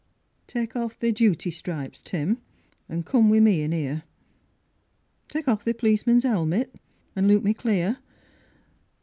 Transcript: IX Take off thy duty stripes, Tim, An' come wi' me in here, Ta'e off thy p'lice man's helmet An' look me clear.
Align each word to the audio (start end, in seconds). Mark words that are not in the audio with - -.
IX 0.01 0.53
Take 0.53 0.75
off 0.75 0.99
thy 0.99 1.11
duty 1.11 1.51
stripes, 1.51 2.01
Tim, 2.01 2.39
An' 2.89 3.03
come 3.03 3.29
wi' 3.29 3.39
me 3.39 3.61
in 3.61 3.71
here, 3.71 4.01
Ta'e 5.27 5.43
off 5.45 5.63
thy 5.63 5.73
p'lice 5.73 6.07
man's 6.07 6.23
helmet 6.23 6.73
An' 7.15 7.27
look 7.27 7.43
me 7.43 7.53
clear. 7.53 7.99